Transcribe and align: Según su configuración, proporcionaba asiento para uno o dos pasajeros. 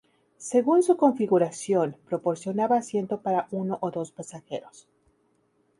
Según 0.39 0.81
su 0.81 0.97
configuración, 0.97 1.95
proporcionaba 2.07 2.77
asiento 2.77 3.21
para 3.21 3.47
uno 3.51 3.77
o 3.81 3.91
dos 3.91 4.09
pasajeros. 4.11 4.87